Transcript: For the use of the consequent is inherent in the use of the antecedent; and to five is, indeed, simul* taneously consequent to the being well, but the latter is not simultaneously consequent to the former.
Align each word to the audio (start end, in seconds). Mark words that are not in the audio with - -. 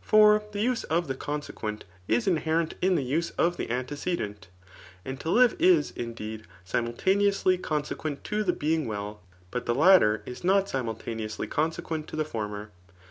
For 0.00 0.42
the 0.52 0.62
use 0.62 0.84
of 0.84 1.08
the 1.08 1.14
consequent 1.14 1.84
is 2.08 2.26
inherent 2.26 2.72
in 2.80 2.94
the 2.94 3.04
use 3.04 3.32
of 3.32 3.58
the 3.58 3.70
antecedent; 3.70 4.48
and 5.04 5.20
to 5.20 5.36
five 5.38 5.54
is, 5.60 5.90
indeed, 5.90 6.44
simul* 6.64 6.94
taneously 6.94 7.60
consequent 7.60 8.24
to 8.24 8.42
the 8.42 8.54
being 8.54 8.86
well, 8.88 9.20
but 9.50 9.66
the 9.66 9.74
latter 9.74 10.22
is 10.24 10.42
not 10.42 10.70
simultaneously 10.70 11.46
consequent 11.46 12.08
to 12.08 12.16
the 12.16 12.24
former. 12.24 12.70